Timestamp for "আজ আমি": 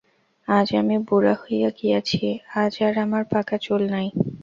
0.47-0.95